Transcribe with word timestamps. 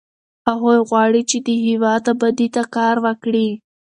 هغوی 0.49 0.77
غواړي 0.89 1.21
چې 1.29 1.37
د 1.47 1.49
هېواد 1.65 2.03
ابادۍ 2.13 2.47
ته 2.55 2.63
کار 2.75 2.95
وکړي. 3.05 3.47